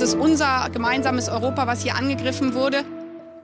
Es 0.00 0.14
ist 0.14 0.14
unser 0.14 0.70
gemeinsames 0.72 1.28
Europa, 1.28 1.66
was 1.66 1.82
hier 1.82 1.96
angegriffen 1.96 2.54
wurde. 2.54 2.84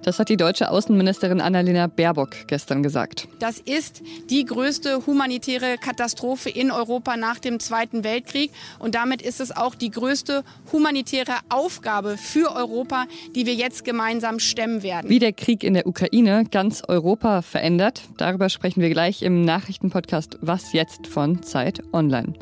Das 0.04 0.21
hat 0.21 0.29
die 0.29 0.37
deutsche 0.37 0.71
Außenministerin 0.71 1.41
Annalena 1.41 1.88
Baerbock 1.88 2.47
gestern 2.47 2.84
gesagt. 2.84 3.27
Das 3.41 3.58
ist 3.58 4.02
die 4.31 4.45
größte 4.45 5.04
humanitäre 5.04 5.79
Katastrophe 5.79 6.50
in 6.50 6.70
Europa 6.70 7.17
nach 7.17 7.40
dem 7.40 7.59
Zweiten 7.59 8.04
Weltkrieg. 8.04 8.52
Und 8.79 8.95
damit 8.95 9.20
ist 9.20 9.40
es 9.40 9.50
auch 9.50 9.75
die 9.75 9.90
größte 9.90 10.45
humanitäre 10.72 11.38
Aufgabe 11.48 12.16
für 12.16 12.55
Europa, 12.55 13.07
die 13.34 13.46
wir 13.46 13.55
jetzt 13.55 13.84
gemeinsam 13.84 14.39
stemmen 14.39 14.84
werden. 14.84 15.11
Wie 15.11 15.18
der 15.18 15.32
Krieg 15.32 15.64
in 15.64 15.75
der 15.75 15.89
Ukraine 15.89 16.45
ganz 16.48 16.84
Europa 16.86 17.43
verändert, 17.43 18.02
darüber 18.16 18.48
sprechen 18.48 18.80
wir 18.80 18.91
gleich 18.91 19.23
im 19.23 19.45
Nachrichtenpodcast 19.45 20.39
Was 20.41 20.73
jetzt 20.73 21.09
von 21.09 21.43
Zeit 21.43 21.82
Online. 21.93 22.34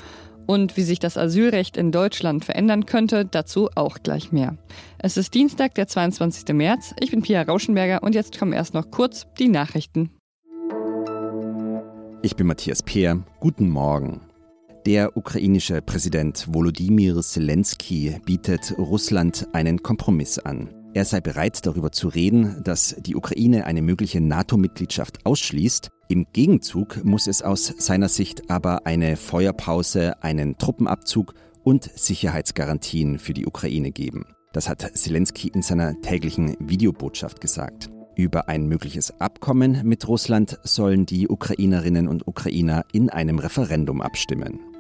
Und 0.47 0.77
wie 0.77 0.83
sich 0.83 0.99
das 0.99 1.17
Asylrecht 1.17 1.77
in 1.77 1.93
Deutschland 1.93 2.45
verändern 2.45 2.87
könnte, 2.87 3.25
dazu 3.25 3.71
auch 3.75 3.99
gleich 4.03 4.33
mehr. 4.33 4.57
Es 4.99 5.17
ist 5.17 5.35
Dienstag, 5.35 5.75
der 5.75 5.87
22. 5.87 6.55
März. 6.55 6.95
Ich 7.01 7.11
bin 7.11 7.23
Pia 7.23 7.43
Rauschenberger 7.43 8.03
und 8.03 8.15
jetzt 8.15 8.39
kommen 8.39 8.53
erst 8.53 8.75
noch 8.75 8.91
kurz 8.91 9.27
die 9.39 9.49
Nachrichten. 9.49 10.11
Ich 12.23 12.37
bin 12.37 12.47
Matthias 12.47 12.83
Peer. 12.83 13.25
Guten 13.41 13.69
Morgen. 13.69 14.21
Der 14.87 15.17
ukrainische 15.17 15.81
Präsident 15.81 16.47
Volodymyr 16.53 17.21
Zelensky 17.23 18.21
bietet 18.25 18.75
Russland 18.79 19.47
einen 19.53 19.83
Kompromiss 19.83 20.41
an. 20.41 20.82
Er 20.95 21.07
sei 21.07 21.23
bereit, 21.23 21.65
darüber 21.65 21.91
zu 21.91 22.09
reden, 22.09 22.63
dass 22.65 22.95
die 22.99 23.17
Ukraine 23.17 23.65
eine 23.65 23.81
mögliche 23.81 24.21
NATO-Mitgliedschaft 24.21 25.25
ausschließt. 25.25 25.89
Im 26.09 26.27
Gegenzug 26.35 27.03
muss 27.03 27.27
es 27.27 27.41
aus 27.41 27.73
seiner 27.79 28.11
Sicht 28.11 28.51
aber 28.51 28.87
eine 28.87 29.17
Feuerpause, 29.17 30.23
einen 30.23 30.59
Truppenabzug 30.59 31.33
und 31.65 31.85
Sicherheitsgarantien 31.95 33.19
für 33.19 33.33
die 33.33 33.47
Ukraine 33.47 33.91
geben. 33.91 34.27
Das 34.53 34.69
hat 34.69 34.83
Zelensky 34.95 35.49
in 35.49 35.63
seiner 35.63 35.99
täglichen 36.03 36.57
Videobotschaft 36.61 37.41
gesagt. 37.41 37.89
Über 38.15 38.51
ein 38.51 38.67
mögliches 38.67 39.19
Abkommen 39.19 39.81
mit 39.85 40.07
Russland 40.07 40.59
sollen 40.63 41.07
die 41.07 41.29
Ukrainerinnen 41.29 42.07
und 42.07 42.29
Ukrainer 42.29 42.85
in 42.93 43.09
einem 43.09 43.39
Referendum 43.39 44.03
abstimmen. 44.03 44.72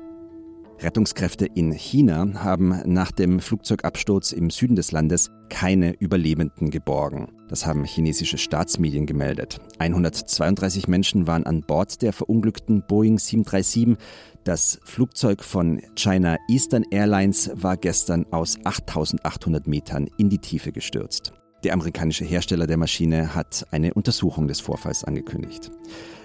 Rettungskräfte 0.83 1.47
in 1.47 1.73
China 1.73 2.27
haben 2.43 2.81
nach 2.87 3.13
dem 3.13 3.41
Flugzeugabsturz 3.41 4.33
im 4.33 4.51
Süden 4.51 4.75
des 4.75 4.91
Landes 4.91 5.31
keine 5.49 5.93
Überlebenden 5.93 6.71
geborgen. 6.71 7.29
Das 7.49 7.67
haben 7.67 7.85
chinesische 7.85 8.39
Staatsmedien 8.39 9.07
gemeldet. 9.07 9.61
132 9.79 10.89
Menschen 10.89 11.27
waren 11.27 11.47
an 11.47 11.61
Bord 11.61 12.03
der 12.03 12.13
verunglückten 12.13 12.83
Boeing 12.87 13.19
737. 13.19 13.97
Das 14.45 14.81
Flugzeug 14.85 15.45
von 15.45 15.81
China 15.95 16.37
Eastern 16.49 16.85
Airlines 16.91 17.51
war 17.55 17.77
gestern 17.77 18.27
aus 18.33 18.59
8800 18.65 19.67
Metern 19.67 20.09
in 20.19 20.31
die 20.31 20.39
Tiefe 20.39 20.73
gestürzt. 20.73 21.33
Der 21.63 21.75
amerikanische 21.75 22.25
Hersteller 22.25 22.67
der 22.67 22.77
Maschine 22.77 23.37
hat 23.37 23.67
eine 23.71 23.95
Untersuchung 23.95 24.49
des 24.49 24.61
Vorfalls 24.61 25.05
angekündigt. 25.05 25.71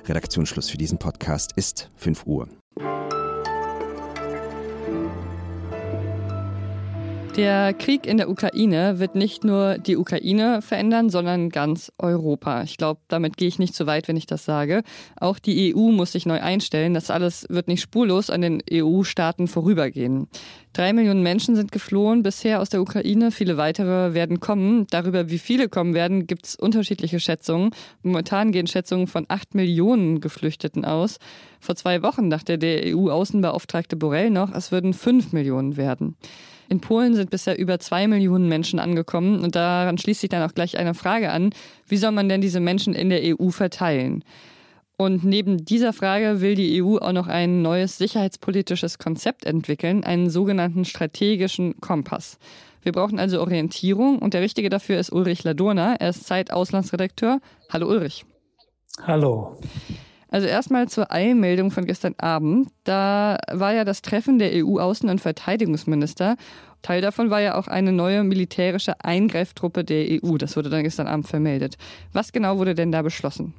Redaktionsschluss 0.05 0.69
für 0.69 0.77
diesen 0.77 0.97
Podcast 0.97 1.51
ist 1.55 1.91
5 1.95 2.25
Uhr. 2.25 2.47
Der 7.37 7.75
Krieg 7.75 8.07
in 8.07 8.17
der 8.17 8.31
Ukraine 8.31 8.97
wird 8.97 9.13
nicht 9.13 9.43
nur 9.43 9.77
die 9.77 9.95
Ukraine 9.95 10.63
verändern, 10.63 11.11
sondern 11.11 11.49
ganz 11.51 11.91
Europa. 11.99 12.63
Ich 12.63 12.77
glaube, 12.77 13.01
damit 13.09 13.37
gehe 13.37 13.47
ich 13.47 13.59
nicht 13.59 13.75
zu 13.75 13.85
weit, 13.85 14.07
wenn 14.07 14.17
ich 14.17 14.25
das 14.25 14.43
sage. 14.43 14.81
Auch 15.19 15.37
die 15.37 15.75
EU 15.75 15.91
muss 15.91 16.13
sich 16.13 16.25
neu 16.25 16.41
einstellen. 16.41 16.95
Das 16.95 17.11
alles 17.11 17.45
wird 17.47 17.67
nicht 17.67 17.81
spurlos 17.81 18.31
an 18.31 18.41
den 18.41 18.63
EU-Staaten 18.71 19.47
vorübergehen. 19.47 20.27
Drei 20.73 20.93
Millionen 20.93 21.21
Menschen 21.21 21.55
sind 21.55 21.71
geflohen 21.71 22.23
bisher 22.23 22.59
aus 22.59 22.69
der 22.69 22.81
Ukraine. 22.81 23.29
Viele 23.29 23.55
weitere 23.55 24.15
werden 24.15 24.39
kommen. 24.39 24.87
Darüber, 24.89 25.29
wie 25.29 25.37
viele 25.37 25.69
kommen 25.69 25.93
werden, 25.93 26.25
gibt 26.25 26.47
es 26.47 26.55
unterschiedliche 26.55 27.19
Schätzungen. 27.19 27.69
Momentan 28.01 28.51
gehen 28.51 28.65
Schätzungen 28.65 29.05
von 29.05 29.25
acht 29.27 29.53
Millionen 29.53 30.21
Geflüchteten 30.21 30.85
aus. 30.85 31.19
Vor 31.59 31.75
zwei 31.75 32.01
Wochen 32.01 32.31
dachte 32.31 32.57
der 32.57 32.95
EU-Außenbeauftragte 32.95 33.95
Borrell 33.95 34.31
noch, 34.31 34.55
es 34.55 34.71
würden 34.71 34.95
fünf 34.95 35.33
Millionen 35.33 35.77
werden. 35.77 36.15
In 36.69 36.81
Polen 36.81 37.15
sind 37.15 37.29
bisher 37.29 37.57
über 37.57 37.79
zwei 37.79 38.07
Millionen 38.07 38.49
Menschen 38.49 38.79
angekommen 38.79 39.41
und 39.41 39.55
daran 39.55 39.97
schließt 39.97 40.21
sich 40.21 40.29
dann 40.29 40.47
auch 40.47 40.53
gleich 40.53 40.77
eine 40.77 40.93
Frage 40.93 41.31
an, 41.31 41.51
wie 41.87 41.97
soll 41.97 42.11
man 42.11 42.27
denn 42.27 42.41
diese 42.41 42.59
Menschen 42.59 42.93
in 42.93 43.09
der 43.09 43.21
EU 43.23 43.49
verteilen? 43.49 44.23
Und 44.97 45.23
neben 45.23 45.63
dieser 45.63 45.93
Frage 45.93 46.41
will 46.41 46.55
die 46.55 46.81
EU 46.81 46.97
auch 46.97 47.11
noch 47.11 47.27
ein 47.27 47.61
neues 47.61 47.97
sicherheitspolitisches 47.99 48.97
Konzept 48.97 49.45
entwickeln, 49.45 50.03
einen 50.03 50.29
sogenannten 50.29 50.85
strategischen 50.85 51.79
Kompass. 51.79 52.39
Wir 52.81 52.93
brauchen 52.93 53.19
also 53.19 53.39
Orientierung 53.41 54.19
und 54.19 54.33
der 54.33 54.41
Richtige 54.41 54.69
dafür 54.69 54.99
ist 54.99 55.11
Ulrich 55.11 55.43
Ladurna. 55.43 55.95
Er 55.95 56.09
ist 56.09 56.25
Zeit-Auslandsredakteur. 56.25 57.39
Hallo 57.69 57.87
Ulrich. 57.87 58.25
Hallo. 59.03 59.59
Also 60.29 60.47
erstmal 60.47 60.89
zur 60.89 61.11
Eilmeldung 61.11 61.71
von 61.71 61.85
gestern 61.85 62.15
Abend. 62.17 62.69
Da 62.83 63.37
war 63.51 63.73
ja 63.73 63.85
das 63.85 64.01
Treffen 64.01 64.39
der 64.39 64.51
EU-Außen- 64.53 65.09
und 65.09 65.21
Verteidigungsminister. 65.21 66.35
Teil 66.81 67.01
davon 67.01 67.29
war 67.29 67.41
ja 67.41 67.55
auch 67.55 67.67
eine 67.67 67.91
neue 67.91 68.23
militärische 68.23 68.99
Eingreiftruppe 69.03 69.83
der 69.83 70.21
EU. 70.23 70.37
Das 70.37 70.55
wurde 70.55 70.69
dann 70.69 70.83
gestern 70.83 71.07
Abend 71.07 71.27
vermeldet. 71.27 71.77
Was 72.13 72.31
genau 72.31 72.57
wurde 72.57 72.75
denn 72.75 72.91
da 72.91 73.01
beschlossen? 73.01 73.53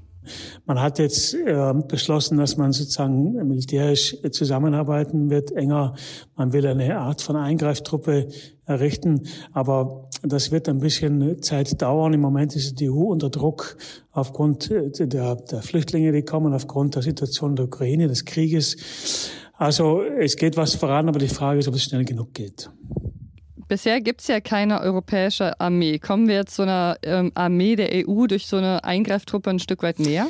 Man 0.67 0.81
hat 0.81 0.99
jetzt 0.99 1.35
äh, 1.35 1.75
beschlossen, 1.87 2.39
dass 2.39 2.57
man 2.57 2.73
sozusagen 2.73 3.33
militärisch 3.47 4.17
zusammenarbeiten 4.31 5.31
wird, 5.31 5.53
enger. 5.53 5.95
Man 6.37 6.53
will 6.53 6.67
eine 6.67 6.99
Art 6.99 7.23
von 7.23 7.37
Eingreiftruppe 7.37 8.29
errichten, 8.65 9.23
aber 9.53 10.09
das 10.23 10.51
wird 10.51 10.69
ein 10.69 10.79
bisschen 10.79 11.43
Zeit 11.43 11.81
dauern. 11.81 12.13
Im 12.13 12.21
Moment 12.21 12.55
ist 12.57 12.81
die 12.81 12.91
EU 12.91 13.05
unter 13.05 13.31
Druck 13.31 13.77
aufgrund 14.13 14.71
äh, 14.71 14.91
der, 15.07 15.37
der 15.37 15.63
Flüchtlinge, 15.63 16.13
die 16.13 16.23
kommen, 16.23 16.53
aufgrund 16.53 16.95
der 16.95 17.03
Situation 17.03 17.57
der 17.57 17.67
Ukraine, 17.67 18.09
des 18.09 18.25
Krieges. 18.25 18.77
Also 19.55 20.03
es 20.03 20.37
geht 20.37 20.57
was 20.57 20.77
voran, 20.77 21.09
aber 21.09 21.19
die 21.19 21.29
Frage 21.29 21.59
ist, 21.59 21.69
ob 21.69 21.75
es 21.75 21.83
schnell 21.83 22.05
genug 22.05 22.33
geht. 22.33 22.71
Bisher 23.69 24.01
gibt 24.01 24.23
es 24.23 24.29
ja 24.29 24.41
keine 24.41 24.81
europäische 24.81 25.61
Armee. 25.61 25.99
Kommen 25.99 26.27
wir 26.27 26.37
jetzt 26.37 26.57
so 26.57 26.63
einer 26.63 26.97
ähm, 27.03 27.33
Armee 27.35 27.77
der 27.77 27.91
EU 27.93 28.27
durch 28.27 28.47
so 28.47 28.57
eine 28.57 28.83
Eingreiftruppe 28.83 29.51
ein 29.51 29.59
Stück 29.59 29.83
weit 29.83 29.99
näher? 29.99 30.29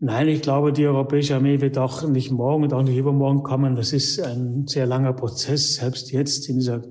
Nein, 0.00 0.28
ich 0.28 0.40
glaube, 0.40 0.72
die 0.72 0.86
Europäische 0.86 1.34
Armee 1.34 1.60
wird 1.60 1.76
auch 1.76 2.08
nicht 2.08 2.30
morgen 2.30 2.62
und 2.62 2.72
auch 2.72 2.82
nicht 2.82 2.96
übermorgen 2.96 3.42
kommen. 3.42 3.76
Das 3.76 3.92
ist 3.92 4.22
ein 4.22 4.66
sehr 4.66 4.86
langer 4.86 5.12
Prozess, 5.12 5.74
selbst 5.74 6.12
jetzt 6.12 6.48
in 6.48 6.56
dieser 6.56 6.82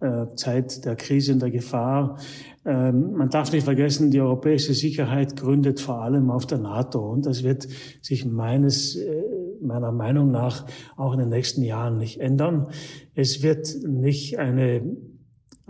äh, 0.00 0.26
Zeit 0.36 0.84
der 0.84 0.94
Krise 0.94 1.32
und 1.32 1.42
der 1.42 1.50
Gefahr. 1.50 2.18
Ähm, 2.64 3.14
man 3.14 3.30
darf 3.30 3.50
nicht 3.50 3.64
vergessen, 3.64 4.10
die 4.10 4.20
europäische 4.20 4.74
Sicherheit 4.74 5.36
gründet 5.36 5.80
vor 5.80 6.02
allem 6.02 6.30
auf 6.30 6.46
der 6.46 6.58
NATO 6.58 7.00
und 7.10 7.26
das 7.26 7.42
wird 7.42 7.66
sich 8.02 8.24
meines, 8.24 8.94
äh, 8.94 9.22
meiner 9.62 9.90
Meinung 9.90 10.30
nach 10.30 10.66
auch 10.96 11.14
in 11.14 11.18
den 11.18 11.30
nächsten 11.30 11.62
Jahren 11.62 11.96
nicht 11.96 12.20
ändern. 12.20 12.68
Es 13.14 13.42
wird 13.42 13.74
nicht 13.82 14.38
eine 14.38 14.82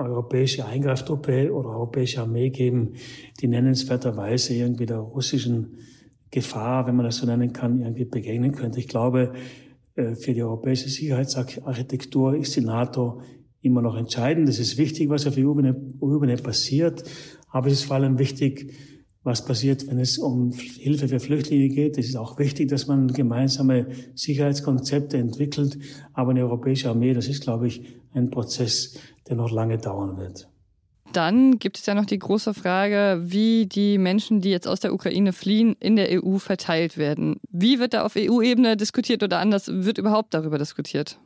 europäische 0.06 0.64
Eingreiftruppe 0.66 1.52
oder 1.52 1.70
europäische 1.70 2.20
Armee 2.20 2.50
geben, 2.50 2.94
die 3.40 3.48
nennenswerterweise 3.48 4.54
irgendwie 4.54 4.86
der 4.86 4.98
russischen 4.98 5.78
Gefahr, 6.30 6.86
wenn 6.86 6.96
man 6.96 7.06
das 7.06 7.16
so 7.16 7.26
nennen 7.26 7.52
kann, 7.52 7.80
irgendwie 7.80 8.04
begegnen 8.04 8.52
könnte. 8.52 8.78
Ich 8.78 8.88
glaube, 8.88 9.32
äh, 9.96 10.14
für 10.14 10.32
die 10.32 10.42
europäische 10.42 10.88
Sicherheitsarchitektur 10.88 12.36
ist 12.36 12.56
die 12.56 12.60
NATO 12.60 13.22
immer 13.62 13.82
noch 13.82 13.96
entscheidend. 13.96 14.48
Es 14.48 14.58
ist 14.58 14.78
wichtig, 14.78 15.08
was 15.10 15.26
auf 15.26 15.36
EU-Ebene 15.36 16.36
passiert, 16.36 17.04
aber 17.50 17.66
es 17.66 17.74
ist 17.74 17.84
vor 17.84 17.96
allem 17.96 18.18
wichtig, 18.18 18.72
was 19.22 19.44
passiert, 19.44 19.86
wenn 19.86 19.98
es 19.98 20.18
um 20.18 20.52
Hilfe 20.52 21.08
für 21.08 21.20
Flüchtlinge 21.20 21.68
geht. 21.68 21.98
Es 21.98 22.08
ist 22.08 22.16
auch 22.16 22.38
wichtig, 22.38 22.68
dass 22.68 22.86
man 22.86 23.08
gemeinsame 23.08 23.86
Sicherheitskonzepte 24.14 25.18
entwickelt. 25.18 25.78
Aber 26.14 26.30
eine 26.30 26.42
europäische 26.42 26.88
Armee, 26.88 27.12
das 27.12 27.28
ist, 27.28 27.42
glaube 27.42 27.66
ich, 27.66 27.82
ein 28.14 28.30
Prozess, 28.30 28.98
der 29.28 29.36
noch 29.36 29.50
lange 29.50 29.78
dauern 29.78 30.16
wird. 30.16 30.48
Dann 31.12 31.58
gibt 31.58 31.78
es 31.78 31.86
ja 31.86 31.94
noch 31.94 32.06
die 32.06 32.18
große 32.18 32.54
Frage, 32.54 33.20
wie 33.24 33.66
die 33.66 33.98
Menschen, 33.98 34.40
die 34.40 34.50
jetzt 34.50 34.68
aus 34.68 34.80
der 34.80 34.94
Ukraine 34.94 35.32
fliehen, 35.32 35.76
in 35.80 35.96
der 35.96 36.22
EU 36.24 36.38
verteilt 36.38 36.96
werden. 36.96 37.40
Wie 37.50 37.80
wird 37.80 37.94
da 37.94 38.04
auf 38.04 38.14
EU-Ebene 38.16 38.76
diskutiert 38.76 39.22
oder 39.22 39.38
anders 39.38 39.68
wird 39.68 39.98
überhaupt 39.98 40.34
darüber 40.34 40.56
diskutiert? 40.56 41.18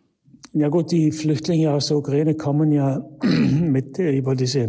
Ja 0.55 0.69
gut, 0.69 0.91
die 0.91 1.13
Flüchtlinge 1.13 1.73
aus 1.73 1.89
der 1.89 1.99
Ukraine 1.99 2.35
kommen 2.35 2.73
ja 2.73 3.05
mit 3.23 3.99
über 3.99 4.35
diese 4.35 4.69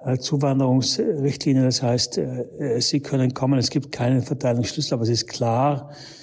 Massenzuwanderungsrichtlinie. 0.00 1.64
Das 1.64 1.82
heißt, 1.82 2.18
äh, 2.18 2.80
sie 2.80 3.00
können 3.00 3.34
kommen. 3.34 3.58
Es 3.58 3.70
gibt 3.70 3.92
keinen 3.92 4.22
Verteilungsschlüssel, 4.22 4.94
aber 4.94 5.02
es 5.02 5.10
ist 5.10 5.26
klar, 5.26 5.90
äh, 5.90 6.17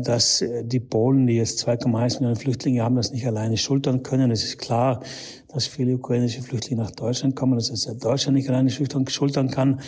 dass 0.00 0.40
äh, 0.40 0.64
die 0.64 0.80
Polen, 0.80 1.26
die 1.26 1.36
jetzt 1.36 1.66
2,1 1.66 2.14
Millionen 2.14 2.36
Flüchtlinge 2.36 2.82
haben, 2.82 2.96
das 2.96 3.12
nicht 3.12 3.26
alleine 3.26 3.56
schultern 3.56 4.02
können. 4.02 4.30
Es 4.30 4.44
ist 4.44 4.58
klar, 4.58 5.00
dass 5.48 5.66
viele 5.66 5.94
ukrainische 5.94 6.42
Flüchtlinge 6.42 6.82
nach 6.82 6.90
Deutschland 6.90 7.36
kommen, 7.36 7.54
dass 7.54 7.70
es 7.70 7.84
Deutschland 7.98 8.36
nicht 8.36 8.48
alleine 8.48 8.70
schultern 8.70 9.50
kann. 9.50 9.80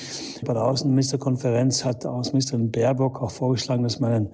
Bei 0.45 0.55
der 0.55 0.65
Außenministerkonferenz 0.65 1.85
hat 1.85 2.07
Außenministerin 2.07 2.71
Baerbock 2.71 3.21
auch 3.21 3.33
vorgeschlagen, 3.33 3.83
dass 3.83 3.99
man 3.99 4.13
ein 4.13 4.29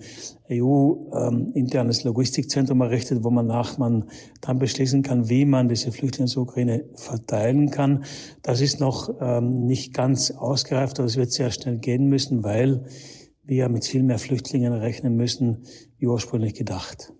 EU-internes 0.50 2.05
Logistikzentrum 2.05 2.82
errichtet, 2.82 3.25
wo 3.25 3.31
man 3.31 3.46
nach 3.46 3.78
man 3.78 4.05
dann 4.43 4.58
beschließen 4.58 5.02
kann, 5.02 5.31
wie 5.31 5.46
man 5.46 5.69
diese 5.69 5.90
Flüchtlinge 5.90 6.28
zur 6.28 6.43
Ukraine 6.43 6.84
verteilen 6.94 7.70
kann. 7.70 8.05
Das 8.43 8.60
ist 8.60 8.81
noch 8.81 9.14
ähm, 9.20 9.64
nicht 9.64 9.94
ganz 9.94 10.32
ausgereift, 10.32 10.98
aber 10.98 11.06
es 11.06 11.16
wird 11.16 11.32
sehr 11.32 11.50
schnell 11.50 11.78
gehen 11.78 12.08
müssen, 12.08 12.44
weil 12.44 12.84
wir 13.44 13.68
mit 13.68 13.84
viel 13.84 14.02
mehr 14.02 14.18
Flüchtlingen 14.18 14.72
rechnen 14.72 15.16
müssen, 15.16 15.64
wie 15.98 16.06
ursprünglich 16.06 16.54
gedacht. 16.54 17.12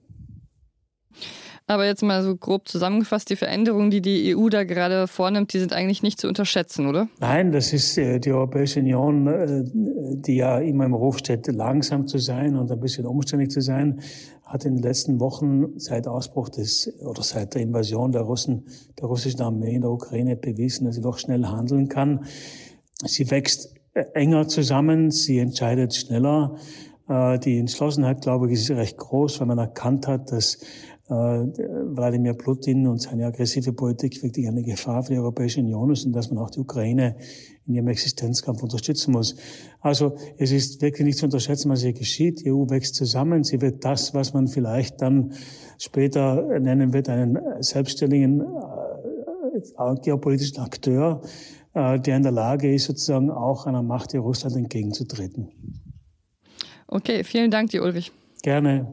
Aber 1.69 1.87
jetzt 1.87 2.03
mal 2.03 2.23
so 2.23 2.37
grob 2.37 2.69
zusammengefasst, 2.69 3.31
die 3.31 3.37
Veränderungen, 3.37 3.91
die 3.91 4.03
die 4.03 4.37
EU 4.37 4.49
da 4.49 4.65
gerade 4.65 5.07
vornimmt, 5.07 5.53
die 5.53 5.59
sind 5.59 5.73
eigentlich 5.73 6.03
nicht 6.03 6.21
zu 6.21 6.29
unterschätzen, 6.29 6.87
oder? 6.87 7.09
Nein, 7.21 7.53
das 7.53 7.73
ist 7.73 7.97
äh, 7.99 8.19
die 8.19 8.33
Europäische 8.33 8.81
Union, 8.81 9.27
äh, 9.27 9.65
die 9.73 10.37
ja 10.37 10.59
immer 10.59 10.85
im 10.85 10.95
Ruf 10.95 11.19
steht, 11.19 11.47
langsam 11.47 12.07
zu 12.09 12.19
sein 12.19 12.57
und 12.57 12.71
ein 12.71 12.81
bisschen 12.81 13.07
umständlich 13.07 13.51
zu 13.51 13.61
sein, 13.61 14.01
hat 14.45 14.65
in 14.65 14.75
den 14.75 14.83
letzten 14.83 15.21
Wochen 15.21 15.79
seit 15.79 16.09
Ausbruch 16.09 16.49
des 16.49 16.93
oder 17.01 17.23
seit 17.23 17.55
der 17.55 17.63
Invasion 17.63 18.13
der 18.13 18.23
Russen, 18.23 18.67
der 19.01 19.07
russischen 19.07 19.41
Armee 19.41 19.75
in 19.75 19.83
der 19.83 19.91
Ukraine 19.91 20.37
bewiesen, 20.37 20.85
dass 20.85 20.97
sie 20.97 21.01
doch 21.01 21.19
schnell 21.19 21.47
handeln 21.47 21.89
kann. 21.89 22.27
Sie 23.05 23.31
wächst 23.31 23.73
enger 23.95 24.49
zusammen, 24.49 25.11
sie 25.11 25.39
entscheidet 25.39 25.95
schneller. 25.95 26.57
Die 27.09 27.59
Entschlossenheit, 27.59 28.23
glaube 28.23 28.47
ich, 28.47 28.55
ist 28.55 28.71
recht 28.71 28.97
groß, 28.97 29.41
weil 29.41 29.49
man 29.49 29.59
erkannt 29.59 30.07
hat, 30.07 30.33
dass 30.33 30.59
äh, 31.09 31.15
Wladimir 31.15 32.35
Putin 32.35 32.87
und 32.87 33.03
seine 33.03 33.27
aggressive 33.27 33.73
Politik 33.73 34.23
wirklich 34.23 34.49
eine 34.49 34.63
Gefahr 34.63 35.03
für 35.03 35.13
die 35.13 35.19
Europäische 35.19 35.61
Union 35.61 35.91
ist 35.91 36.07
und 36.07 36.13
dass 36.13 36.31
man 36.31 36.43
auch 36.43 36.51
die 36.51 36.61
Ukraine 36.61 37.17
in 37.67 37.75
ihrem 37.75 37.89
Existenzkampf 37.89 38.63
unterstützen 38.63 39.13
muss. 39.13 39.37
Also 39.81 40.17
es 40.39 40.53
ist 40.53 40.81
wirklich 40.81 41.05
nicht 41.05 41.19
zu 41.19 41.27
unterschätzen, 41.27 41.71
was 41.71 41.83
hier 41.83 41.93
geschieht. 41.93 42.45
Die 42.45 42.53
EU 42.53 42.71
wächst 42.71 42.95
zusammen. 42.95 43.45
Sie 43.45 43.61
wird 43.61 43.85
das, 43.85 44.15
was 44.15 44.33
man 44.33 44.47
vielleicht 44.47 45.03
dann 45.03 45.33
später 45.79 46.59
nennen 46.61 46.93
wird, 46.93 47.09
einen 47.09 47.39
selbstständigen 47.61 48.41
äh, 48.41 49.95
geopolitischen 50.03 50.63
Akteur, 50.63 51.21
äh, 51.23 51.27
der 51.75 52.17
in 52.17 52.23
der 52.23 52.33
Lage 52.33 52.73
ist, 52.73 52.85
sozusagen 52.85 53.31
auch 53.31 53.67
einer 53.67 53.83
Macht 53.83 54.13
wie 54.13 54.19
Russland 54.19 54.57
entgegenzutreten. 54.57 55.51
Okay, 56.87 57.25
vielen 57.25 57.51
Dank 57.51 57.71
dir, 57.71 57.83
Ulrich. 57.83 58.13
Gerne. 58.43 58.87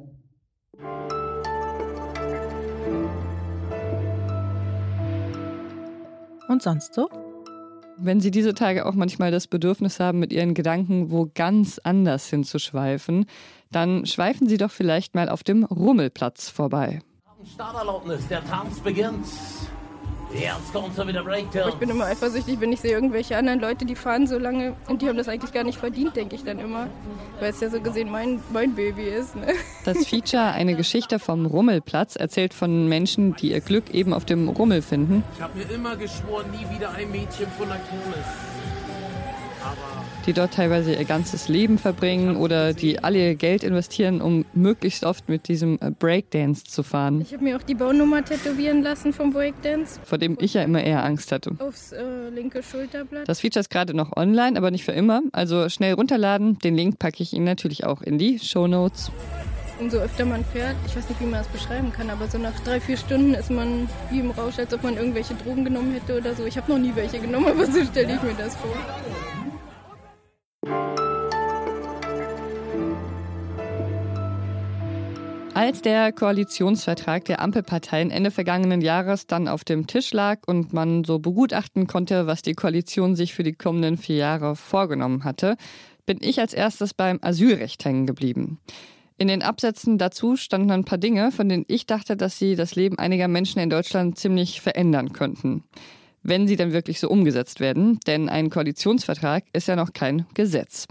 und 6.59 6.63
sonst 6.63 6.93
so? 6.93 7.09
Wenn 7.97 8.19
Sie 8.19 8.31
diese 8.31 8.53
Tage 8.53 8.85
auch 8.85 8.95
manchmal 8.95 9.31
das 9.31 9.47
Bedürfnis 9.47 9.99
haben, 9.99 10.19
mit 10.19 10.33
Ihren 10.33 10.53
Gedanken 10.53 11.11
wo 11.11 11.29
ganz 11.33 11.79
anders 11.79 12.27
hinzuschweifen, 12.27 13.25
dann 13.71 14.05
schweifen 14.05 14.47
Sie 14.47 14.57
doch 14.57 14.71
vielleicht 14.71 15.15
mal 15.15 15.29
auf 15.29 15.43
dem 15.43 15.63
Rummelplatz 15.63 16.49
vorbei. 16.49 17.01
Starterlaubnis, 17.53 18.27
der 18.27 18.43
Tanz 18.43 18.79
beginnt. 18.79 19.25
Jetzt 20.31 20.73
kommt 20.73 20.95
so 20.95 21.07
wieder 21.07 21.23
Breakdown. 21.23 21.69
Ich 21.69 21.75
bin 21.75 21.89
immer 21.89 22.05
eifersüchtig, 22.05 22.59
wenn 22.59 22.71
ich 22.71 22.81
sehe 22.81 22.91
irgendwelche 22.91 23.35
anderen 23.35 23.59
Leute, 23.59 23.85
die 23.85 23.95
fahren 23.95 24.27
so 24.27 24.37
lange 24.37 24.75
und 24.87 25.01
die 25.01 25.09
haben 25.09 25.17
das 25.17 25.27
eigentlich 25.27 25.51
gar 25.51 25.63
nicht 25.63 25.79
verdient, 25.79 26.15
denke 26.15 26.35
ich 26.35 26.43
dann 26.43 26.59
immer. 26.59 26.87
Weil 27.39 27.49
es 27.49 27.59
ja 27.59 27.69
so 27.69 27.81
gesehen 27.81 28.11
mein, 28.11 28.39
mein 28.51 28.75
Baby 28.75 29.03
ist. 29.03 29.35
Ne? 29.35 29.47
Das 29.85 30.05
Feature 30.05 30.51
Eine 30.51 30.75
Geschichte 30.75 31.19
vom 31.19 31.45
Rummelplatz 31.45 32.15
erzählt 32.15 32.53
von 32.53 32.87
Menschen, 32.87 33.35
die 33.35 33.51
ihr 33.51 33.61
Glück 33.61 33.91
eben 33.91 34.13
auf 34.13 34.25
dem 34.25 34.49
Rummel 34.49 34.81
finden. 34.81 35.23
Ich 35.35 35.41
habe 35.41 35.57
mir 35.57 35.69
immer 35.71 35.95
geschworen, 35.95 36.45
nie 36.51 36.75
wieder 36.75 36.91
ein 36.91 37.09
Mädchen 37.09 37.47
von 37.57 37.67
der 37.67 37.77
Kirmes 37.77 38.25
die 40.25 40.33
dort 40.33 40.54
teilweise 40.54 40.94
ihr 40.94 41.06
ganzes 41.06 41.48
Leben 41.48 41.77
verbringen 41.77 42.38
oder 42.38 42.74
die 42.74 43.04
alle 43.04 43.19
ihr 43.19 43.36
Geld 43.36 43.63
investieren, 43.63 44.21
um 44.21 44.45
möglichst 44.54 45.04
oft 45.04 45.30
mit 45.30 45.48
diesem 45.48 45.77
äh, 45.81 45.92
Breakdance 45.92 46.63
zu 46.66 46.83
fahren. 46.83 47.21
Ich 47.21 47.33
habe 47.33 47.44
mir 47.44 47.57
auch 47.57 47.63
die 47.63 47.75
Baunummer 47.75 48.24
tätowieren 48.24 48.81
lassen 48.83 49.13
vom 49.13 49.31
Breakdance. 49.31 50.00
Vor 50.04 50.18
dem 50.18 50.38
ich 50.39 50.54
ja 50.54 50.63
immer 50.63 50.83
eher 50.83 51.04
Angst 51.04 51.31
hatte. 51.31 51.51
Aufs 51.60 51.92
äh, 51.92 52.30
linke 52.30 52.63
Schulterblatt. 52.63 53.27
Das 53.27 53.39
Feature 53.39 53.62
ist 53.62 53.69
gerade 53.69 53.94
noch 53.94 54.16
online, 54.16 54.57
aber 54.57 54.71
nicht 54.71 54.86
für 54.86 54.92
immer. 54.92 55.21
Also 55.31 55.69
schnell 55.69 55.94
runterladen. 55.94 56.60
Den 56.60 56.75
Link 56.75 57.00
packe 57.00 57.24
ich 57.24 57.33
Ihnen 57.33 57.45
natürlich 57.45 57.86
auch 57.86 58.01
in 58.01 58.18
die 58.18 58.39
Show 58.39 58.68
Notes. 58.68 59.12
Umso 59.80 59.98
öfter 59.98 60.25
man 60.25 60.44
fährt, 60.44 60.75
ich 60.86 60.95
weiß 60.98 61.07
nicht, 61.07 61.21
wie 61.21 61.25
man 61.25 61.39
das 61.39 61.48
beschreiben 61.48 61.94
kann, 61.94 62.10
aber 62.10 62.27
so 62.27 62.38
nach 62.38 62.60
drei, 62.66 62.81
vier 62.81 62.98
Stunden 62.98 63.33
ist 63.33 63.50
man 63.50 63.88
wie 64.12 64.19
im 64.19 64.31
Rausch, 64.31 64.60
als 64.60 64.74
ob 64.74 64.83
man 64.83 64.98
irgendwelche 64.98 65.36
Drogen 65.36 65.63
genommen 65.63 65.94
hätte 65.94 66.18
oder 66.18 66.36
so. 66.36 66.45
Ich 66.45 66.57
habe 66.57 66.69
noch 66.69 66.80
nie 66.80 66.92
welche 66.95 67.19
genommen, 67.19 67.48
aber 67.48 67.66
so 67.66 67.86
stelle 67.86 68.16
ich 68.16 68.21
mir 68.21 68.33
das 68.38 68.57
vor. 68.57 68.75
Als 75.60 75.81
der 75.81 76.13
Koalitionsvertrag 76.13 77.25
der 77.25 77.42
Ampelparteien 77.42 78.12
Ende 78.12 78.31
vergangenen 78.31 78.80
Jahres 78.80 79.27
dann 79.27 79.50
auf 79.50 79.66
dem 79.66 79.88
Tisch 79.88 80.13
lag 80.13 80.39
und 80.48 80.71
man 80.71 81.04
so 81.04 81.19
begutachten 81.19 81.86
konnte, 81.86 82.27
was 82.27 82.42
die 82.42 82.54
Koalition 82.54 83.18
sich 83.18 83.33
für 83.33 83.44
die 83.44 83.51
kommenden 83.51 83.98
vier 83.98 84.16
Jahre 84.16 84.56
vorgenommen 84.56 85.25
hatte, 85.25 85.57
bin 86.06 86.19
ich 86.21 86.39
als 86.39 86.54
erstes 86.54 86.94
beim 86.94 87.19
Asylrecht 87.21 87.83
hängen 87.83 88.07
geblieben. 88.07 88.60
In 89.18 89.27
den 89.27 89.44
Absätzen 89.44 89.98
dazu 89.98 90.38
standen 90.38 90.71
ein 90.71 90.86
paar 90.86 90.98
Dinge, 90.98 91.30
von 91.33 91.50
denen 91.50 91.66
ich 91.68 91.86
dachte, 91.86 92.16
dass 92.16 92.39
sie 92.39 92.56
das 92.56 92.75
Leben 92.75 92.98
einiger 92.98 93.27
Menschen 93.27 93.60
in 93.60 93.69
Deutschland 93.69 94.18
ziemlich 94.18 94.62
verändern 94.62 95.12
könnten. 95.12 95.66
Wenn 96.24 96.48
sie 96.48 96.56
dann 96.56 96.74
wirklich 96.74 97.00
so 97.00 97.10
umgesetzt 97.10 97.60
werden, 97.60 98.00
denn 98.07 98.30
ein 98.30 98.50
Koalitionsvertrag 98.50 99.44
ist 99.54 99.68
ja 99.68 99.75
noch 99.75 99.94
kein 99.94 100.25
Gesetz. 100.33 100.86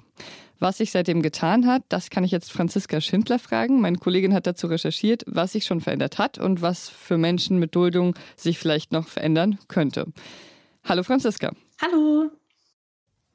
Was 0.61 0.79
sich 0.79 0.91
seitdem 0.91 1.23
getan 1.23 1.67
hat, 1.67 1.83
das 1.89 2.11
kann 2.11 2.25
ich 2.25 2.33
jetzt 2.33 2.51
Franziska 2.51 3.01
Schindler 3.01 3.39
fragen. 3.39 3.81
Meine 3.81 3.99
Kollegin 3.99 4.35
hat 4.35 4.47
dazu 4.47 4.67
recherchiert, 4.67 5.23
was 5.27 5.53
sich 5.53 5.65
schon 5.65 5.81
verändert 5.81 6.19
hat 6.19 6.39
und 6.39 6.63
was 6.63 6.89
für 6.89 7.17
Menschen 7.17 7.59
mit 7.59 7.77
Duldung 7.77 8.17
sich 8.37 8.59
vielleicht 8.59 8.91
noch 8.93 9.07
verändern 9.07 9.59
könnte. 9.69 10.07
Hallo 10.85 11.05
Franziska. 11.05 11.53
Hallo. 11.81 12.31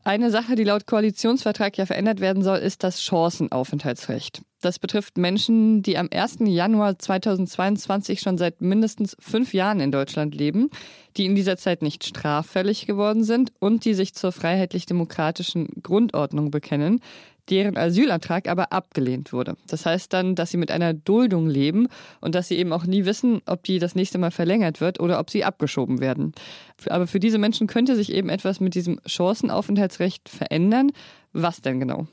Eine 0.05 0.31
Sache, 0.31 0.55
die 0.55 0.65
laut 0.65 0.85
Koalitionsvertrag 0.85 1.77
ja 1.77 1.85
verändert 1.85 2.19
werden 2.19 2.43
soll, 2.43 2.57
ist 2.57 2.83
das 2.83 3.01
Chancenaufenthaltsrecht. 3.01 4.41
Das 4.59 4.77
betrifft 4.77 5.17
Menschen, 5.17 5.81
die 5.81 5.97
am 5.97 6.09
1. 6.13 6.39
Januar 6.41 6.99
2022 6.99 8.19
schon 8.19 8.37
seit 8.37 8.59
mindestens 8.59 9.15
fünf 9.19 9.53
Jahren 9.53 9.79
in 9.79 9.91
Deutschland 9.91 10.35
leben, 10.35 10.69
die 11.15 11.25
in 11.25 11.35
dieser 11.35 11.55
Zeit 11.55 11.81
nicht 11.81 12.05
straffällig 12.05 12.85
geworden 12.85 13.23
sind 13.23 13.53
und 13.59 13.85
die 13.85 13.93
sich 13.93 14.13
zur 14.13 14.33
freiheitlich-demokratischen 14.33 15.67
Grundordnung 15.81 16.51
bekennen, 16.51 16.99
deren 17.49 17.77
Asylantrag 17.77 18.47
aber 18.47 18.71
abgelehnt 18.71 19.33
wurde. 19.33 19.55
Das 19.67 19.85
heißt 19.85 20.13
dann, 20.13 20.35
dass 20.35 20.51
sie 20.51 20.57
mit 20.57 20.71
einer 20.71 20.93
Duldung 20.93 21.47
leben 21.47 21.87
und 22.21 22.35
dass 22.35 22.47
sie 22.47 22.57
eben 22.57 22.73
auch 22.73 22.85
nie 22.85 23.05
wissen, 23.05 23.41
ob 23.45 23.63
die 23.63 23.79
das 23.79 23.95
nächste 23.95 24.17
Mal 24.17 24.31
verlängert 24.31 24.81
wird 24.81 24.99
oder 24.99 25.19
ob 25.19 25.29
sie 25.29 25.43
abgeschoben 25.43 25.99
werden. 25.99 26.33
Aber 26.87 27.07
für 27.07 27.19
diese 27.19 27.37
Menschen 27.37 27.67
könnte 27.67 27.95
sich 27.95 28.13
eben 28.13 28.29
etwas 28.29 28.59
mit 28.59 28.75
diesem 28.75 28.99
Chancenaufenthaltsrecht 29.05 30.29
verändern. 30.29 30.91
Was 31.33 31.61
denn 31.61 31.79
genau? 31.79 32.07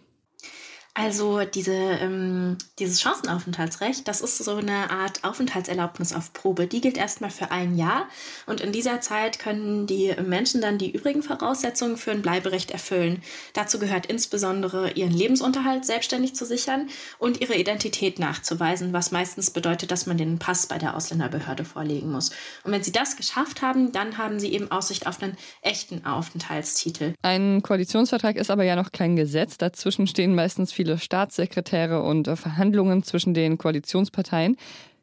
Also 1.03 1.41
diese, 1.47 1.73
ähm, 1.73 2.59
dieses 2.79 3.01
Chancenaufenthaltsrecht, 3.01 4.07
das 4.07 4.21
ist 4.21 4.37
so 4.37 4.57
eine 4.57 4.91
Art 4.91 5.25
Aufenthaltserlaubnis 5.25 6.13
auf 6.13 6.35
Probe. 6.35 6.67
Die 6.67 6.83
gilt 6.83 6.99
erstmal 6.99 7.31
für 7.31 7.51
ein 7.51 7.79
Jahr 7.79 8.07
und 8.45 8.61
in 8.61 8.71
dieser 8.71 9.01
Zeit 9.01 9.39
können 9.39 9.87
die 9.87 10.15
Menschen 10.23 10.61
dann 10.61 10.77
die 10.77 10.91
übrigen 10.91 11.23
Voraussetzungen 11.23 11.97
für 11.97 12.11
ein 12.11 12.21
Bleiberecht 12.21 12.71
erfüllen. 12.71 13.23
Dazu 13.55 13.79
gehört 13.79 14.05
insbesondere 14.07 14.91
ihren 14.91 15.13
Lebensunterhalt 15.13 15.87
selbstständig 15.87 16.35
zu 16.35 16.45
sichern 16.45 16.91
und 17.19 17.41
ihre 17.41 17.55
Identität 17.55 18.19
nachzuweisen, 18.19 18.93
was 18.93 19.11
meistens 19.11 19.51
bedeutet, 19.53 19.91
dass 19.91 20.05
man 20.05 20.19
den 20.19 20.39
Pass 20.39 20.67
bei 20.67 20.77
der 20.77 20.95
Ausländerbehörde 20.95 21.65
vorlegen 21.65 22.13
muss. 22.13 22.29
Und 22.63 22.73
wenn 22.73 22.83
sie 22.83 22.93
das 22.93 23.17
geschafft 23.17 23.63
haben, 23.63 23.93
dann 23.93 24.19
haben 24.19 24.39
sie 24.39 24.53
eben 24.53 24.71
Aussicht 24.71 25.07
auf 25.07 25.23
einen 25.23 25.39
echten 25.63 26.05
Aufenthaltstitel. 26.05 27.15
Ein 27.23 27.63
Koalitionsvertrag 27.63 28.37
ist 28.37 28.51
aber 28.51 28.65
ja 28.65 28.77
noch 28.77 28.93
kein 28.93 29.17
Gesetz. 29.17 29.57
Dazwischen 29.57 30.07
stehen 30.07 30.35
meistens 30.35 30.75
viele 30.75 30.90
Staatssekretäre 30.99 32.03
und 32.03 32.29
äh, 32.29 32.37
Verhandlungen 32.37 33.03
zwischen 33.03 33.35
den 33.35 33.59
Koalitionsparteien. 33.59 34.57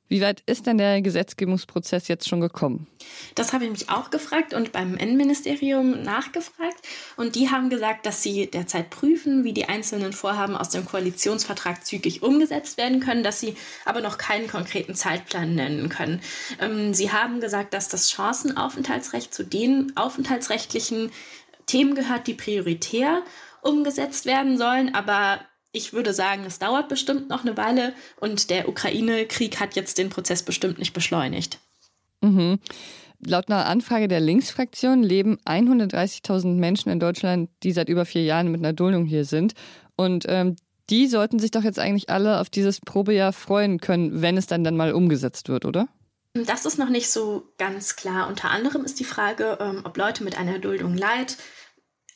Wie 0.09 0.21
weit 0.21 0.41
ist 0.45 0.65
denn 0.65 0.77
der 0.77 1.01
Gesetzgebungsprozess 1.01 2.07
jetzt 2.07 2.29
schon 2.29 2.39
gekommen? 2.39 2.87
Das 3.35 3.51
habe 3.51 3.65
ich 3.65 3.71
mich 3.71 3.89
auch 3.89 4.09
gefragt 4.09 4.53
und 4.53 4.71
beim 4.71 4.95
Innenministerium 4.95 6.01
nachgefragt. 6.03 6.77
Und 7.17 7.35
die 7.35 7.49
haben 7.49 7.69
gesagt, 7.69 8.05
dass 8.05 8.23
sie 8.23 8.49
derzeit 8.49 8.89
prüfen, 8.89 9.43
wie 9.43 9.51
die 9.51 9.67
einzelnen 9.67 10.13
Vorhaben 10.13 10.55
aus 10.55 10.69
dem 10.69 10.85
Koalitionsvertrag 10.85 11.85
zügig 11.85 12.23
umgesetzt 12.23 12.77
werden 12.77 13.01
können, 13.01 13.23
dass 13.23 13.41
sie 13.41 13.55
aber 13.83 13.99
noch 13.99 14.17
keinen 14.17 14.47
konkreten 14.47 14.95
Zeitplan 14.95 15.55
nennen 15.55 15.89
können. 15.89 16.21
Ähm, 16.61 16.93
sie 16.93 17.11
haben 17.11 17.41
gesagt, 17.41 17.73
dass 17.73 17.89
das 17.89 18.09
Chancenaufenthaltsrecht 18.09 19.33
zu 19.33 19.43
den 19.43 19.91
aufenthaltsrechtlichen 19.97 21.11
Themen 21.65 21.95
gehört, 21.95 22.27
die 22.27 22.33
prioritär 22.33 23.23
umgesetzt 23.61 24.25
werden 24.25 24.57
sollen, 24.57 24.95
aber 24.95 25.41
ich 25.77 25.93
würde 25.93 26.13
sagen, 26.13 26.43
es 26.45 26.59
dauert 26.59 26.89
bestimmt 26.89 27.29
noch 27.29 27.45
eine 27.45 27.55
Weile 27.55 27.93
und 28.19 28.49
der 28.49 28.67
Ukraine-Krieg 28.67 29.59
hat 29.59 29.75
jetzt 29.75 29.97
den 29.97 30.09
Prozess 30.09 30.43
bestimmt 30.43 30.79
nicht 30.79 30.93
beschleunigt. 30.93 31.59
Mhm. 32.21 32.59
Laut 33.25 33.49
einer 33.49 33.65
Anfrage 33.65 34.07
der 34.07 34.19
Linksfraktion 34.19 35.01
leben 35.01 35.37
130.000 35.45 36.55
Menschen 36.55 36.91
in 36.91 36.99
Deutschland, 36.99 37.49
die 37.63 37.71
seit 37.71 37.89
über 37.89 38.05
vier 38.05 38.23
Jahren 38.23 38.51
mit 38.51 38.61
einer 38.61 38.73
Duldung 38.73 39.05
hier 39.05 39.25
sind. 39.25 39.53
Und 39.95 40.25
ähm, 40.27 40.55
die 40.89 41.07
sollten 41.07 41.39
sich 41.39 41.51
doch 41.51 41.63
jetzt 41.63 41.79
eigentlich 41.79 42.09
alle 42.09 42.39
auf 42.39 42.49
dieses 42.49 42.79
Probejahr 42.79 43.33
freuen 43.33 43.79
können, 43.79 44.21
wenn 44.21 44.37
es 44.37 44.47
dann 44.47 44.63
dann 44.63 44.77
mal 44.77 44.93
umgesetzt 44.93 45.49
wird, 45.49 45.65
oder? 45.65 45.87
Das 46.45 46.65
ist 46.65 46.77
noch 46.77 46.89
nicht 46.89 47.09
so 47.09 47.49
ganz 47.57 47.95
klar. 47.95 48.27
Unter 48.27 48.51
anderem 48.51 48.83
ist 48.85 48.99
die 48.99 49.03
Frage, 49.03 49.57
ähm, 49.59 49.81
ob 49.83 49.97
Leute 49.97 50.23
mit 50.23 50.37
einer 50.37 50.59
Duldung 50.59 50.95
Leid 50.95 51.37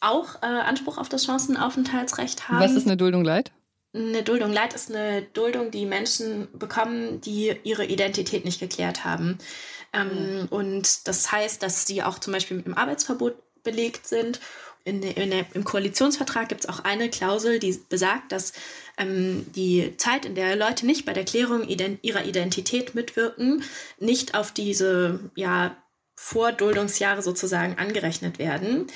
auch 0.02 0.42
äh, 0.42 0.46
Anspruch 0.46 0.98
auf 0.98 1.10
das 1.10 1.26
Chancenaufenthaltsrecht 1.26 2.50
haben. 2.50 2.60
Was 2.60 2.74
ist 2.74 2.88
eine 2.88 2.98
Duldung 2.98 3.24
Leid? 3.24 3.52
Eine 3.94 4.24
Duldung 4.24 4.52
Leid 4.52 4.74
ist 4.74 4.94
eine 4.94 5.22
Duldung, 5.22 5.72
die 5.72 5.86
Menschen 5.86 6.48
bekommen, 6.54 7.22
die 7.22 7.56
ihre 7.64 7.86
Identität 7.86 8.46
nicht 8.46 8.60
geklärt 8.60 9.06
haben. 9.06 9.38
Ähm, 9.94 10.42
mhm. 10.42 10.48
Und 10.50 11.08
das 11.08 11.32
heißt, 11.32 11.62
dass 11.62 11.86
sie 11.86 12.04
auch 12.04 12.20
zum 12.20 12.34
Beispiel 12.34 12.58
mit 12.58 12.66
einem 12.66 12.78
Arbeitsverbot 12.78 13.36
belegt 13.64 14.08
sind 14.08 14.40
in 14.84 15.04
in 15.04 15.30
der, 15.30 15.46
im 15.54 15.64
Koalitionsvertrag 15.64 16.50
gibt 16.50 16.62
es 16.62 16.70
auch 16.70 16.84
eine 16.84 17.10
Klausel, 17.10 17.60
die 17.60 17.80
besagt, 17.90 18.32
dass 18.32 18.54
ähm, 18.98 19.46
die 19.56 19.96
Zeit, 19.98 20.26
in 20.26 20.36
der 20.36 20.56
Leute 20.56 20.86
nicht 20.86 21.06
bei 21.06 21.14
der 21.14 21.26
Klärung 21.26 21.68
ident 21.68 22.00
ihrer 22.02 22.26
Identität 22.26 22.96
mitwirken, 22.96 23.64
nicht 24.00 24.36
auf 24.36 24.52
diese 24.52 25.20
ja, 25.36 25.76
Vorduldungsjahre 26.16 27.22
sozusagen 27.22 27.78
angerechnet 27.78 28.40
werden. 28.40 28.88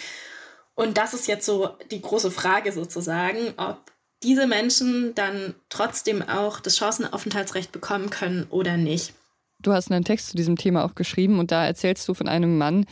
Und 0.75 0.97
das 0.97 1.13
ist 1.13 1.27
jetzt 1.27 1.45
so 1.45 1.69
die 1.89 2.01
große 2.01 2.31
Frage 2.31 2.71
sozusagen, 2.71 3.53
ob 3.57 3.91
diese 4.23 4.47
Menschen 4.47 5.13
dann 5.15 5.55
trotzdem 5.69 6.21
auch 6.21 6.59
das 6.59 6.77
Chancenaufenthaltsrecht 6.77 7.71
bekommen 7.71 8.09
können 8.09 8.47
oder 8.49 8.77
nicht. 8.77 9.13
Du 9.59 9.73
hast 9.73 9.91
einen 9.91 10.03
Text 10.03 10.29
zu 10.29 10.37
diesem 10.37 10.57
Thema 10.57 10.83
auch 10.83 10.95
geschrieben 10.95 11.39
und 11.39 11.51
da 11.51 11.65
erzählst 11.65 12.07
du 12.07 12.13
von 12.13 12.27
einem 12.27 12.57
Mann, 12.57 12.85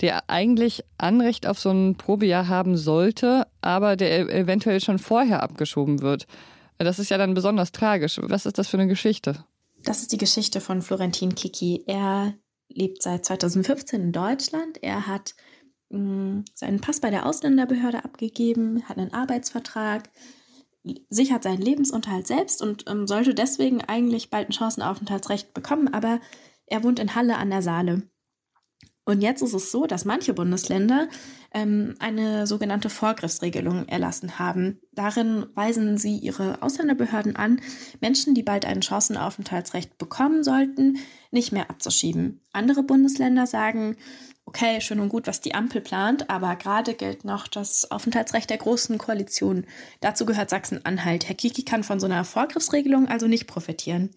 der 0.00 0.28
eigentlich 0.30 0.84
Anrecht 0.96 1.46
auf 1.46 1.58
so 1.58 1.70
ein 1.70 1.96
Probejahr 1.96 2.48
haben 2.48 2.76
sollte, 2.76 3.46
aber 3.60 3.96
der 3.96 4.28
e-, 4.28 4.40
eventuell 4.40 4.80
schon 4.80 4.98
vorher 4.98 5.42
abgeschoben 5.42 6.02
wird. 6.02 6.26
Das 6.78 6.98
ist 6.98 7.10
ja 7.10 7.18
dann 7.18 7.34
besonders 7.34 7.72
tragisch. 7.72 8.20
Was 8.22 8.46
ist 8.46 8.58
das 8.58 8.68
für 8.68 8.78
eine 8.78 8.86
Geschichte? 8.86 9.44
Das 9.82 10.00
ist 10.00 10.12
die 10.12 10.18
Geschichte 10.18 10.60
von 10.60 10.82
Florentin 10.82 11.34
Kiki. 11.34 11.82
Er 11.86 12.34
lebt 12.68 13.02
seit 13.02 13.24
2015 13.24 14.00
in 14.00 14.12
Deutschland. 14.12 14.82
Er 14.82 15.06
hat 15.06 15.34
seinen 16.54 16.80
Pass 16.80 17.00
bei 17.00 17.10
der 17.10 17.26
Ausländerbehörde 17.26 18.04
abgegeben, 18.04 18.82
hat 18.88 18.98
einen 18.98 19.12
Arbeitsvertrag, 19.12 20.10
sichert 21.10 21.42
seinen 21.42 21.62
Lebensunterhalt 21.62 22.26
selbst 22.26 22.62
und 22.62 22.84
ähm, 22.88 23.06
sollte 23.06 23.34
deswegen 23.34 23.82
eigentlich 23.82 24.30
bald 24.30 24.48
ein 24.48 24.52
Chancenaufenthaltsrecht 24.52 25.54
bekommen, 25.54 25.88
aber 25.88 26.20
er 26.66 26.82
wohnt 26.84 26.98
in 26.98 27.14
Halle 27.14 27.36
an 27.36 27.50
der 27.50 27.62
Saale. 27.62 28.02
Und 29.08 29.22
jetzt 29.22 29.40
ist 29.40 29.54
es 29.54 29.70
so, 29.70 29.86
dass 29.86 30.04
manche 30.04 30.34
Bundesländer 30.34 31.08
ähm, 31.54 31.94
eine 31.98 32.46
sogenannte 32.46 32.90
Vorgriffsregelung 32.90 33.88
erlassen 33.88 34.38
haben. 34.38 34.80
Darin 34.92 35.46
weisen 35.54 35.96
sie 35.96 36.18
ihre 36.18 36.60
Ausländerbehörden 36.60 37.34
an, 37.34 37.62
Menschen, 38.02 38.34
die 38.34 38.42
bald 38.42 38.66
ein 38.66 38.82
Chancenaufenthaltsrecht 38.82 39.96
bekommen 39.96 40.44
sollten, 40.44 40.98
nicht 41.30 41.52
mehr 41.52 41.70
abzuschieben. 41.70 42.42
Andere 42.52 42.82
Bundesländer 42.82 43.46
sagen, 43.46 43.96
okay, 44.48 44.80
schön 44.80 44.98
und 44.98 45.10
gut, 45.10 45.26
was 45.26 45.42
die 45.42 45.54
Ampel 45.54 45.82
plant, 45.82 46.30
aber 46.30 46.56
gerade 46.56 46.94
gilt 46.94 47.22
noch 47.22 47.48
das 47.48 47.90
Aufenthaltsrecht 47.90 48.48
der 48.48 48.56
Großen 48.56 48.96
Koalition. 48.96 49.66
Dazu 50.00 50.24
gehört 50.24 50.48
Sachsen-Anhalt. 50.48 51.28
Herr 51.28 51.34
Kiki 51.34 51.64
kann 51.64 51.84
von 51.84 52.00
so 52.00 52.06
einer 52.06 52.24
Vorgriffsregelung 52.24 53.08
also 53.08 53.26
nicht 53.26 53.46
profitieren. 53.46 54.08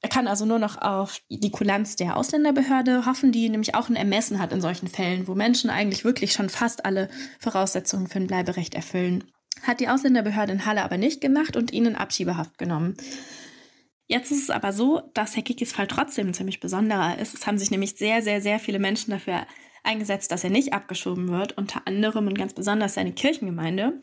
Er 0.00 0.08
kann 0.08 0.26
also 0.26 0.46
nur 0.46 0.58
noch 0.58 0.80
auf 0.80 1.20
die 1.28 1.50
Kulanz 1.50 1.96
der 1.96 2.16
Ausländerbehörde 2.16 3.04
hoffen, 3.04 3.30
die 3.30 3.46
nämlich 3.50 3.74
auch 3.74 3.90
ein 3.90 3.96
Ermessen 3.96 4.38
hat 4.38 4.52
in 4.52 4.62
solchen 4.62 4.88
Fällen, 4.88 5.28
wo 5.28 5.34
Menschen 5.34 5.68
eigentlich 5.68 6.02
wirklich 6.02 6.32
schon 6.32 6.48
fast 6.48 6.86
alle 6.86 7.10
Voraussetzungen 7.38 8.06
für 8.06 8.20
ein 8.20 8.28
Bleiberecht 8.28 8.74
erfüllen. 8.74 9.24
Hat 9.62 9.80
die 9.80 9.88
Ausländerbehörde 9.88 10.52
in 10.52 10.64
Halle 10.64 10.82
aber 10.82 10.96
nicht 10.96 11.20
gemacht 11.20 11.58
und 11.58 11.74
ihnen 11.74 11.94
Abschiebehaft 11.94 12.56
genommen. 12.56 12.96
Jetzt 14.12 14.30
ist 14.30 14.42
es 14.42 14.50
aber 14.50 14.74
so, 14.74 15.00
dass 15.14 15.36
Herr 15.36 15.42
Kikis 15.42 15.72
Fall 15.72 15.86
trotzdem 15.86 16.26
ein 16.26 16.34
ziemlich 16.34 16.60
besonderer 16.60 17.18
ist. 17.18 17.32
Es 17.32 17.46
haben 17.46 17.56
sich 17.56 17.70
nämlich 17.70 17.94
sehr, 17.96 18.20
sehr, 18.20 18.42
sehr 18.42 18.58
viele 18.58 18.78
Menschen 18.78 19.10
dafür 19.10 19.46
eingesetzt, 19.84 20.30
dass 20.30 20.44
er 20.44 20.50
nicht 20.50 20.74
abgeschoben 20.74 21.28
wird, 21.28 21.56
unter 21.56 21.86
anderem 21.86 22.26
und 22.26 22.36
ganz 22.36 22.52
besonders 22.52 22.92
seine 22.92 23.12
Kirchengemeinde. 23.12 24.02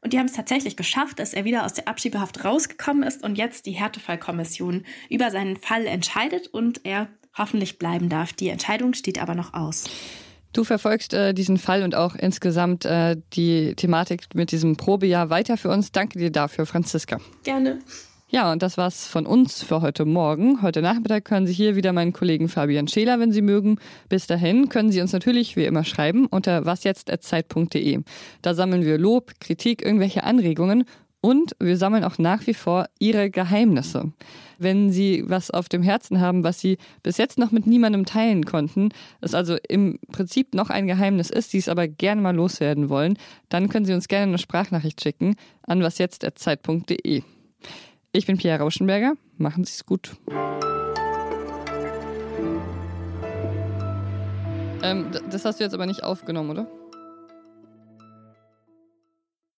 Und 0.00 0.12
die 0.12 0.18
haben 0.20 0.26
es 0.26 0.34
tatsächlich 0.34 0.76
geschafft, 0.76 1.18
dass 1.18 1.34
er 1.34 1.44
wieder 1.44 1.64
aus 1.64 1.72
der 1.72 1.88
Abschiebehaft 1.88 2.44
rausgekommen 2.44 3.02
ist 3.02 3.24
und 3.24 3.36
jetzt 3.36 3.66
die 3.66 3.72
Härtefallkommission 3.72 4.84
über 5.10 5.32
seinen 5.32 5.56
Fall 5.56 5.86
entscheidet 5.86 6.46
und 6.46 6.84
er 6.84 7.08
hoffentlich 7.36 7.80
bleiben 7.80 8.08
darf. 8.08 8.32
Die 8.32 8.50
Entscheidung 8.50 8.94
steht 8.94 9.20
aber 9.20 9.34
noch 9.34 9.54
aus. 9.54 9.90
Du 10.52 10.62
verfolgst 10.62 11.14
äh, 11.14 11.34
diesen 11.34 11.58
Fall 11.58 11.82
und 11.82 11.96
auch 11.96 12.14
insgesamt 12.14 12.84
äh, 12.84 13.16
die 13.32 13.74
Thematik 13.74 14.32
mit 14.34 14.52
diesem 14.52 14.76
Probejahr 14.76 15.30
weiter 15.30 15.56
für 15.56 15.70
uns. 15.70 15.90
Danke 15.90 16.20
dir 16.20 16.30
dafür, 16.30 16.64
Franziska. 16.64 17.18
Gerne. 17.42 17.80
Ja, 18.30 18.52
und 18.52 18.62
das 18.62 18.76
war's 18.76 19.06
von 19.06 19.24
uns 19.24 19.62
für 19.62 19.80
heute 19.80 20.04
Morgen. 20.04 20.60
Heute 20.60 20.82
Nachmittag 20.82 21.30
hören 21.30 21.46
Sie 21.46 21.54
hier 21.54 21.76
wieder 21.76 21.94
meinen 21.94 22.12
Kollegen 22.12 22.50
Fabian 22.50 22.86
Scheler, 22.86 23.18
wenn 23.20 23.32
Sie 23.32 23.40
mögen. 23.40 23.78
Bis 24.10 24.26
dahin 24.26 24.68
können 24.68 24.92
Sie 24.92 25.00
uns 25.00 25.14
natürlich 25.14 25.56
wie 25.56 25.64
immer 25.64 25.82
schreiben 25.82 26.26
unter 26.26 26.66
wasjetzt.zeit.de. 26.66 28.00
Da 28.42 28.52
sammeln 28.52 28.84
wir 28.84 28.98
Lob, 28.98 29.32
Kritik, 29.40 29.82
irgendwelche 29.82 30.24
Anregungen 30.24 30.84
und 31.22 31.56
wir 31.58 31.78
sammeln 31.78 32.04
auch 32.04 32.18
nach 32.18 32.46
wie 32.46 32.52
vor 32.52 32.84
Ihre 32.98 33.30
Geheimnisse. 33.30 34.12
Wenn 34.58 34.90
Sie 34.90 35.24
was 35.26 35.50
auf 35.50 35.70
dem 35.70 35.82
Herzen 35.82 36.20
haben, 36.20 36.44
was 36.44 36.60
Sie 36.60 36.76
bis 37.02 37.16
jetzt 37.16 37.38
noch 37.38 37.50
mit 37.50 37.66
niemandem 37.66 38.04
teilen 38.04 38.44
konnten, 38.44 38.90
es 39.22 39.34
also 39.34 39.56
im 39.70 40.00
Prinzip 40.12 40.52
noch 40.52 40.68
ein 40.68 40.86
Geheimnis 40.86 41.30
ist, 41.30 41.52
Sie 41.52 41.58
es 41.58 41.70
aber 41.70 41.88
gerne 41.88 42.20
mal 42.20 42.36
loswerden 42.36 42.90
wollen, 42.90 43.16
dann 43.48 43.70
können 43.70 43.86
Sie 43.86 43.94
uns 43.94 44.06
gerne 44.06 44.26
eine 44.26 44.38
Sprachnachricht 44.38 45.02
schicken 45.02 45.36
an 45.62 45.82
wasjetzt.zeit.de. 45.82 47.22
Ich 48.12 48.24
bin 48.26 48.38
Pierre 48.38 48.60
Rauschenberger. 48.60 49.14
Machen 49.36 49.64
Sie 49.64 49.72
es 49.72 49.84
gut. 49.84 50.16
Ähm, 54.82 55.10
das 55.30 55.44
hast 55.44 55.60
du 55.60 55.64
jetzt 55.64 55.74
aber 55.74 55.86
nicht 55.86 56.04
aufgenommen, 56.04 56.50
oder? 56.50 56.66